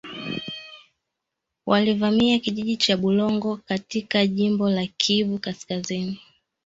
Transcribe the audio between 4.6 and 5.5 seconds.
la Kivu